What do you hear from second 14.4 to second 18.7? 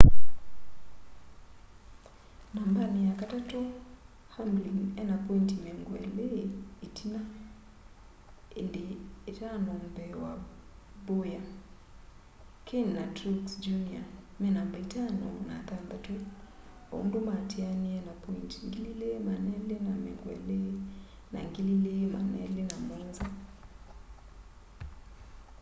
namba itano na thantatu o undu maatianie na pointi